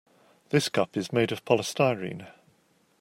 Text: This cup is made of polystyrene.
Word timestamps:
This 0.49 0.67
cup 0.67 0.97
is 0.97 1.13
made 1.13 1.31
of 1.31 1.45
polystyrene. 1.45 2.25